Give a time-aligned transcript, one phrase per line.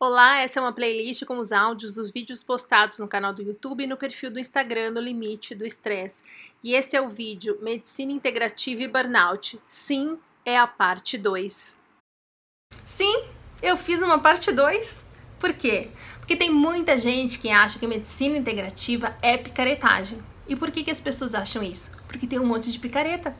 [0.00, 3.82] Olá, essa é uma playlist com os áudios dos vídeos postados no canal do YouTube
[3.82, 6.22] e no perfil do Instagram no Limite do Estresse.
[6.62, 9.60] E esse é o vídeo Medicina Integrativa e Burnout.
[9.66, 11.76] Sim, é a parte 2.
[12.86, 13.24] Sim,
[13.60, 15.04] eu fiz uma parte 2.
[15.40, 15.90] Por quê?
[16.20, 20.22] Porque tem muita gente que acha que medicina integrativa é picaretagem.
[20.46, 21.90] E por que, que as pessoas acham isso?
[22.06, 23.36] Porque tem um monte de picareta.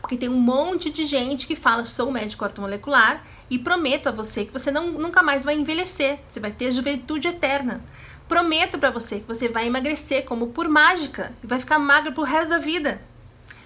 [0.00, 4.44] Porque tem um monte de gente que fala sou médico ortomolecular e prometo a você
[4.44, 7.82] que você não, nunca mais vai envelhecer, você vai ter juventude eterna.
[8.28, 12.22] Prometo para você que você vai emagrecer como por mágica e vai ficar magro pro
[12.22, 13.02] resto da vida.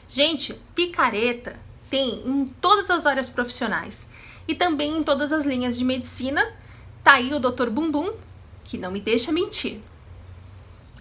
[0.08, 1.56] Gente, picareta
[1.91, 4.08] tem em todas as áreas profissionais
[4.48, 6.44] e também em todas as linhas de medicina.
[7.02, 7.69] Tá aí o Dr.
[7.69, 8.12] Bumbum,
[8.64, 9.80] que não me deixa mentir.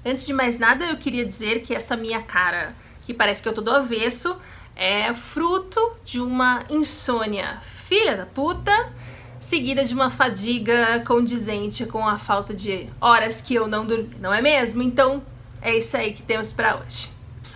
[0.06, 3.54] Antes de mais nada, eu queria dizer que essa minha cara, que parece que eu
[3.54, 4.38] tô do avesso,
[4.76, 8.72] é fruto de uma insônia filha da puta,
[9.40, 14.34] seguida de uma fadiga condizente com a falta de horas que eu não dormi, não
[14.34, 14.82] é mesmo?
[14.82, 15.24] Então,
[15.62, 17.10] é isso aí que temos para hoje.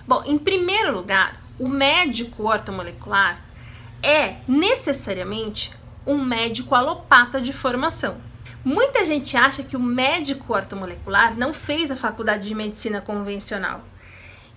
[0.08, 3.44] Bom, em primeiro lugar, o médico ortomolecular
[4.02, 5.74] é necessariamente
[6.06, 8.18] um médico alopata de formação.
[8.64, 13.84] Muita gente acha que o médico ortomolecular não fez a faculdade de medicina convencional.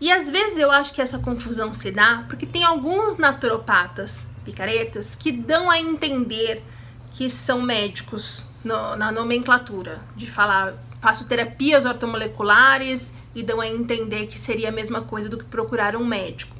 [0.00, 5.14] E às vezes eu acho que essa confusão se dá porque tem alguns naturopatas picaretas
[5.14, 6.64] que dão a entender
[7.12, 14.26] que são médicos no, na nomenclatura, de falar faço terapias ortomoleculares e dão a entender
[14.26, 16.54] que seria a mesma coisa do que procurar um médico.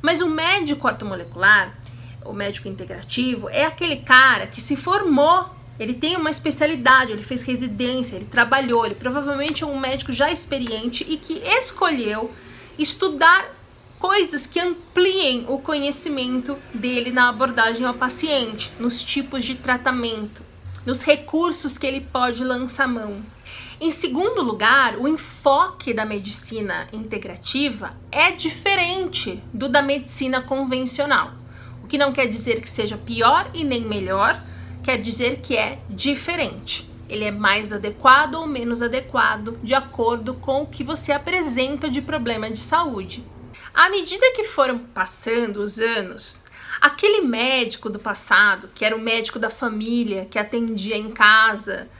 [0.00, 1.76] Mas o médico ortomolecular,
[2.24, 7.42] o médico integrativo, é aquele cara que se formou, ele tem uma especialidade, ele fez
[7.42, 12.30] residência, ele trabalhou, ele provavelmente é um médico já experiente e que escolheu
[12.78, 13.54] estudar
[13.98, 20.42] coisas que ampliem o conhecimento dele na abordagem ao paciente, nos tipos de tratamento,
[20.84, 23.24] nos recursos que ele pode lançar mão.
[23.80, 31.32] Em segundo lugar, o enfoque da medicina integrativa é diferente do da medicina convencional.
[31.82, 34.40] O que não quer dizer que seja pior e nem melhor,
[34.82, 36.91] quer dizer que é diferente.
[37.12, 42.00] Ele é mais adequado ou menos adequado de acordo com o que você apresenta de
[42.00, 43.22] problema de saúde.
[43.74, 46.42] À medida que foram passando os anos,
[46.80, 51.90] aquele médico do passado, que era o médico da família, que atendia em casa,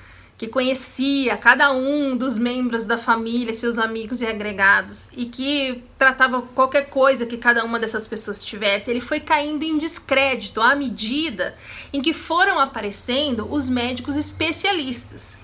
[0.42, 6.42] que conhecia cada um dos membros da família, seus amigos e agregados, e que tratava
[6.42, 11.56] qualquer coisa que cada uma dessas pessoas tivesse, ele foi caindo em descrédito à medida
[11.92, 15.36] em que foram aparecendo os médicos especialistas.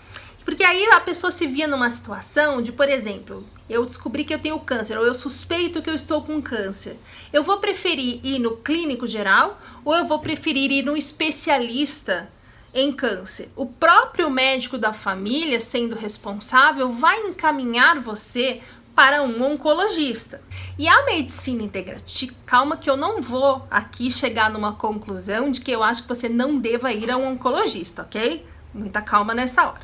[0.44, 4.40] Porque aí a pessoa se via numa situação de, por exemplo, eu descobri que eu
[4.40, 6.96] tenho câncer ou eu suspeito que eu estou com câncer.
[7.32, 12.28] Eu vou preferir ir no clínico geral ou eu vou preferir ir no especialista
[12.72, 13.50] em câncer?
[13.56, 18.60] O próprio médico da família, sendo responsável, vai encaminhar você
[18.94, 20.42] para um oncologista.
[20.76, 25.70] E a medicina integrativa, calma que eu não vou aqui chegar numa conclusão de que
[25.70, 28.44] eu acho que você não deva ir a um oncologista, ok?
[28.74, 29.82] Muita calma nessa hora.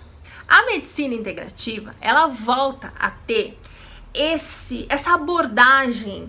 [0.48, 3.56] A medicina integrativa, ela volta a ter
[4.12, 6.28] esse essa abordagem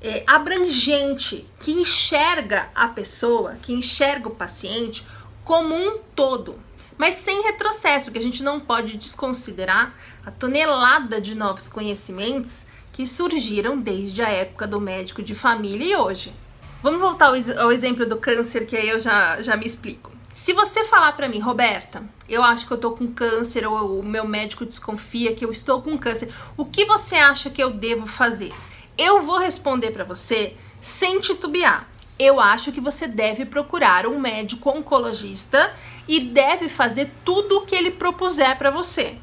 [0.00, 5.06] é, abrangente que enxerga a pessoa, que enxerga o paciente
[5.46, 6.58] como um todo,
[6.98, 13.06] mas sem retrocesso, porque a gente não pode desconsiderar a tonelada de novos conhecimentos que
[13.06, 16.34] surgiram desde a época do médico de família e hoje.
[16.82, 17.26] Vamos voltar
[17.58, 20.10] ao, exemplo do câncer, que aí eu já, já me explico.
[20.32, 24.02] Se você falar para mim, Roberta, eu acho que eu tô com câncer ou o
[24.02, 28.04] meu médico desconfia que eu estou com câncer, o que você acha que eu devo
[28.04, 28.52] fazer?
[28.98, 31.88] Eu vou responder para você sem titubear.
[32.18, 35.74] Eu acho que você deve procurar um médico oncologista
[36.08, 39.18] e deve fazer tudo o que ele propuser para você.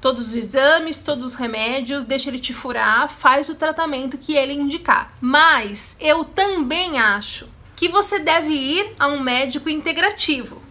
[0.00, 4.52] Todos os exames, todos os remédios, deixa ele te furar, faz o tratamento que ele
[4.52, 5.12] indicar.
[5.20, 10.62] Mas eu também acho que você deve ir a um médico integrativo.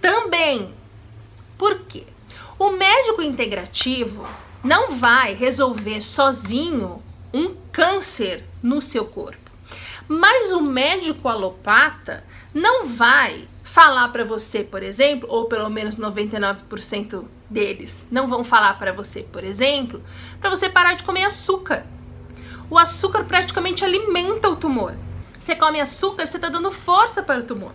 [0.00, 0.74] Também.
[1.58, 2.06] Por quê?
[2.58, 4.26] O médico integrativo
[4.62, 7.02] não vai resolver sozinho
[7.32, 9.49] um câncer no seu corpo.
[10.12, 17.26] Mas o médico alopata não vai falar para você, por exemplo, ou pelo menos 99%
[17.48, 20.02] deles não vão falar para você, por exemplo,
[20.40, 21.86] para você parar de comer açúcar.
[22.68, 24.96] O açúcar praticamente alimenta o tumor.
[25.38, 27.72] Você come açúcar, você está dando força para o tumor.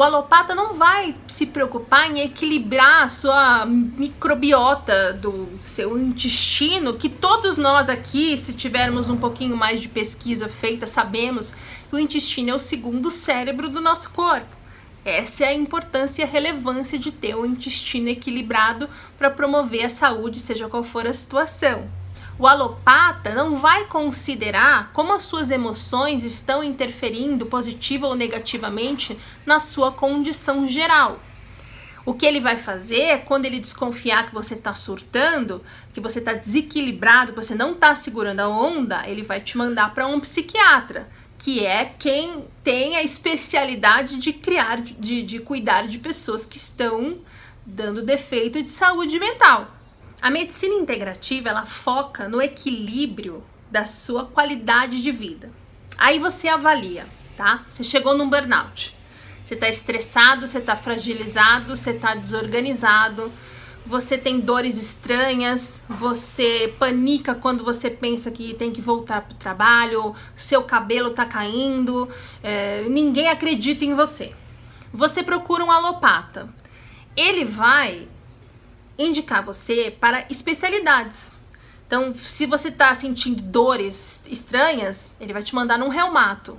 [0.00, 7.10] O alopata não vai se preocupar em equilibrar a sua microbiota do seu intestino, que
[7.10, 12.48] todos nós aqui, se tivermos um pouquinho mais de pesquisa feita, sabemos que o intestino
[12.48, 14.56] é o segundo cérebro do nosso corpo.
[15.04, 18.88] Essa é a importância e a relevância de ter o intestino equilibrado
[19.18, 21.99] para promover a saúde, seja qual for a situação.
[22.40, 29.58] O alopata não vai considerar como as suas emoções estão interferindo positiva ou negativamente na
[29.58, 31.20] sua condição geral.
[32.02, 36.18] O que ele vai fazer é quando ele desconfiar que você está surtando, que você
[36.18, 40.18] está desequilibrado, que você não está segurando a onda, ele vai te mandar para um
[40.18, 46.56] psiquiatra, que é quem tem a especialidade de criar, de, de cuidar de pessoas que
[46.56, 47.18] estão
[47.66, 49.79] dando defeito de saúde mental.
[50.22, 55.50] A medicina integrativa ela foca no equilíbrio da sua qualidade de vida.
[55.96, 57.06] Aí você avalia,
[57.36, 57.64] tá?
[57.70, 58.94] Você chegou num burnout.
[59.42, 63.32] Você está estressado, você está fragilizado, você está desorganizado,
[63.84, 69.38] você tem dores estranhas, você panica quando você pensa que tem que voltar para o
[69.38, 72.08] trabalho, seu cabelo está caindo,
[72.42, 74.34] é, ninguém acredita em você.
[74.92, 76.52] Você procura um alopata.
[77.16, 78.06] Ele vai
[79.00, 81.38] indicar você para especialidades.
[81.86, 86.58] Então, se você está sentindo dores estranhas, ele vai te mandar num reumato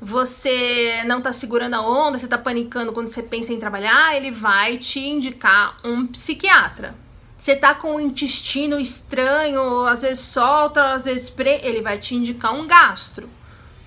[0.00, 4.30] você não tá segurando a onda, você tá panicando quando você pensa em trabalhar, ele
[4.30, 6.94] vai te indicar um psiquiatra.
[7.36, 11.60] Você tá com o intestino estranho, às vezes solta, às vezes pre...
[11.62, 13.28] ele vai te indicar um gastro.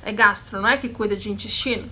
[0.04, 1.90] É gastro, não é que cuida de intestino?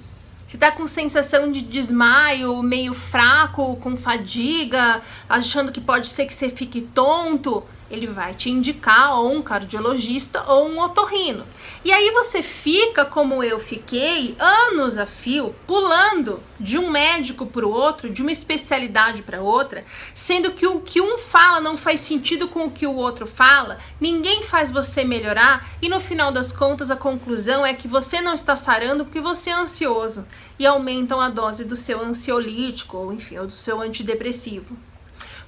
[0.51, 6.33] Você tá com sensação de desmaio, meio fraco, com fadiga, achando que pode ser que
[6.33, 11.45] você fique tonto, ele vai te indicar ou um cardiologista ou um otorrino.
[11.83, 17.65] E aí você fica como eu fiquei, anos a fio, pulando de um médico para
[17.65, 19.83] o outro, de uma especialidade para outra,
[20.13, 23.79] sendo que o que um fala não faz sentido com o que o outro fala,
[23.99, 28.33] ninguém faz você melhorar e no final das contas a conclusão é que você não
[28.33, 30.25] está sarando porque você é ansioso
[30.57, 34.77] e aumentam a dose do seu ansiolítico ou enfim, ou do seu antidepressivo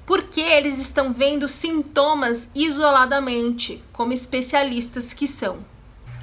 [0.05, 5.59] porque eles estão vendo sintomas isoladamente, como especialistas que são.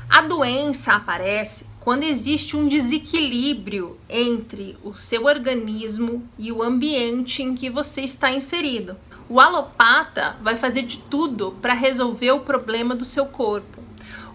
[0.09, 7.55] A doença aparece quando existe um desequilíbrio entre o seu organismo e o ambiente em
[7.55, 8.97] que você está inserido.
[9.29, 13.81] O alopata vai fazer de tudo para resolver o problema do seu corpo.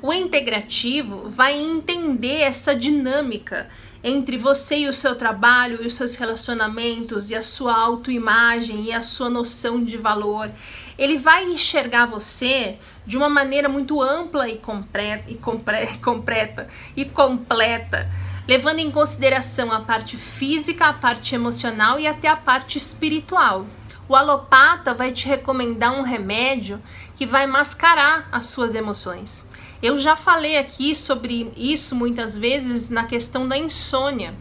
[0.01, 3.69] O integrativo vai entender essa dinâmica
[4.07, 8.94] entre você e o seu trabalho e os seus relacionamentos e a sua autoimagem e
[8.94, 10.52] a sua noção de valor.
[10.96, 17.04] Ele vai enxergar você de uma maneira muito ampla e completa e, compre, completa, e
[17.04, 18.07] completa,
[18.48, 23.66] levando em consideração a parte física, a parte emocional e até a parte espiritual.
[24.07, 26.80] O alopata vai te recomendar um remédio
[27.16, 29.50] que vai mascarar as suas emoções.
[29.85, 34.33] Eu já falei aqui sobre isso muitas vezes na questão da insônia.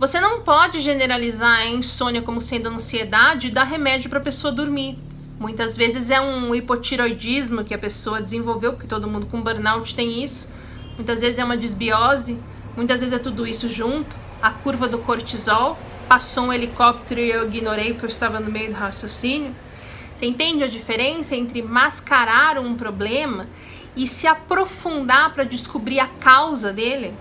[0.00, 4.50] Você não pode generalizar a insônia como sendo ansiedade e dar remédio para a pessoa
[4.50, 4.98] dormir.
[5.38, 10.24] Muitas vezes é um hipotiroidismo que a pessoa desenvolveu, porque todo mundo com burnout tem
[10.24, 10.50] isso.
[10.96, 12.38] Muitas vezes é uma desbiose,
[12.74, 14.16] muitas vezes é tudo isso junto.
[14.40, 15.78] A curva do cortisol,
[16.08, 19.54] passou um helicóptero e eu ignorei porque eu estava no meio do raciocínio.
[20.16, 23.46] Você entende a diferença entre mascarar um problema
[23.96, 27.14] e se aprofundar para descobrir a causa dele.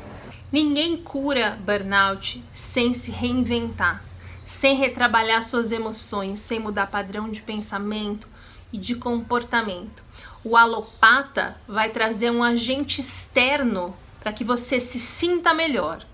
[0.52, 4.04] Ninguém cura burnout sem se reinventar,
[4.46, 8.28] sem retrabalhar suas emoções, sem mudar padrão de pensamento
[8.72, 10.04] e de comportamento.
[10.44, 16.06] O alopata vai trazer um agente externo para que você se sinta melhor.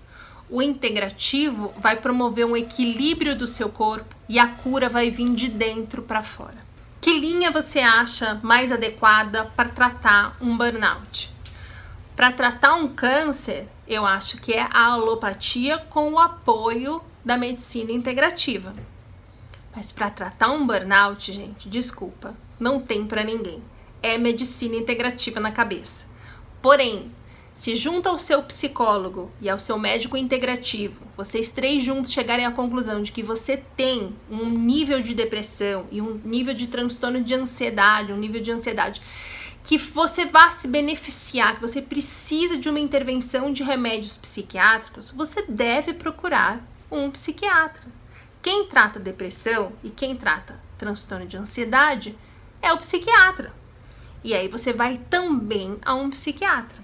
[0.48, 5.48] O integrativo vai promover um equilíbrio do seu corpo e a cura vai vir de
[5.48, 6.69] dentro para fora.
[7.00, 11.32] Que linha você acha mais adequada para tratar um burnout?
[12.14, 17.90] Para tratar um câncer, eu acho que é a alopatia com o apoio da medicina
[17.90, 18.74] integrativa.
[19.74, 23.62] Mas para tratar um burnout, gente, desculpa, não tem para ninguém.
[24.02, 26.06] É medicina integrativa na cabeça.
[26.60, 27.10] Porém,
[27.60, 32.50] se junta ao seu psicólogo e ao seu médico integrativo, vocês três juntos chegarem à
[32.50, 37.34] conclusão de que você tem um nível de depressão e um nível de transtorno de
[37.34, 39.02] ansiedade, um nível de ansiedade
[39.62, 45.44] que você vá se beneficiar, que você precisa de uma intervenção de remédios psiquiátricos, você
[45.46, 47.82] deve procurar um psiquiatra.
[48.40, 52.16] Quem trata depressão e quem trata transtorno de ansiedade
[52.62, 53.52] é o psiquiatra.
[54.24, 56.79] E aí você vai também a um psiquiatra.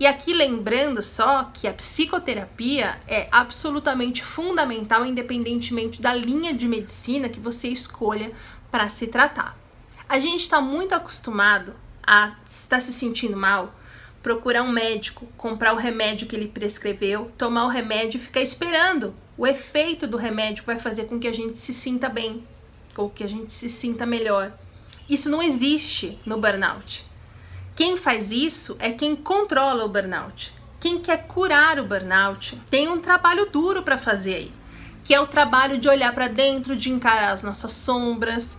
[0.00, 7.28] E aqui lembrando só que a psicoterapia é absolutamente fundamental, independentemente da linha de medicina
[7.28, 8.32] que você escolha
[8.70, 9.58] para se tratar.
[10.08, 11.74] A gente está muito acostumado
[12.06, 13.74] a estar se sentindo mal,
[14.22, 19.14] procurar um médico, comprar o remédio que ele prescreveu, tomar o remédio e ficar esperando
[19.38, 22.44] o efeito do remédio vai fazer com que a gente se sinta bem,
[22.96, 24.52] ou que a gente se sinta melhor.
[25.08, 27.06] Isso não existe no burnout.
[27.78, 30.52] Quem faz isso é quem controla o burnout.
[30.80, 34.52] Quem quer curar o burnout tem um trabalho duro para fazer aí,
[35.04, 38.58] que é o trabalho de olhar para dentro, de encarar as nossas sombras,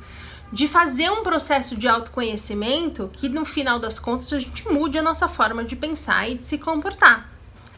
[0.54, 5.04] de fazer um processo de autoconhecimento que no final das contas a gente mude a
[5.04, 7.30] nossa forma de pensar e de se comportar.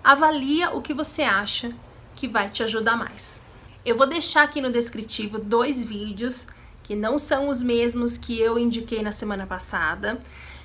[0.03, 1.74] Avalia o que você acha
[2.15, 3.41] que vai te ajudar mais.
[3.83, 6.45] Eu vou deixar aqui no descritivo dois vídeos
[6.83, 10.21] que não são os mesmos que eu indiquei na semana passada,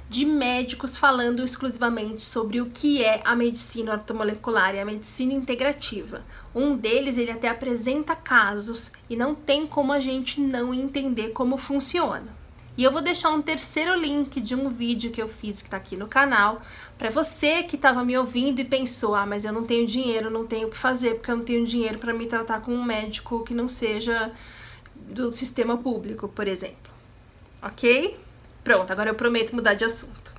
[0.09, 6.25] de médicos falando exclusivamente sobre o que é a medicina ortomolecular e a medicina integrativa.
[6.55, 11.57] Um deles ele até apresenta casos e não tem como a gente não entender como
[11.57, 12.35] funciona.
[12.77, 15.79] E eu vou deixar um terceiro link de um vídeo que eu fiz que está
[15.79, 16.61] aqui no canal
[16.99, 20.47] para você que estava me ouvindo e pensou: ah, mas eu não tenho dinheiro, não
[20.47, 23.43] tenho o que fazer porque eu não tenho dinheiro para me tratar com um médico
[23.45, 24.31] que não seja
[24.95, 26.93] do sistema público, por exemplo.
[27.63, 28.25] Ok?
[28.66, 30.35] Pronto, agora eu prometo mudar de assunto.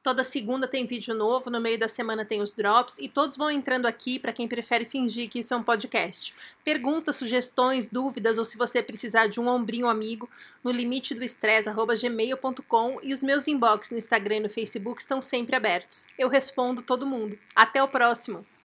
[0.00, 3.50] Toda segunda tem vídeo novo, no meio da semana tem os drops e todos vão
[3.50, 6.32] entrando aqui para quem prefere fingir que isso é um podcast.
[6.64, 10.30] Perguntas, sugestões, dúvidas ou se você precisar de um ombrinho amigo,
[10.62, 15.56] no limite do estresse@gmail.com e os meus inbox no Instagram e no Facebook estão sempre
[15.56, 16.06] abertos.
[16.16, 17.36] Eu respondo todo mundo.
[17.56, 18.46] Até o próximo.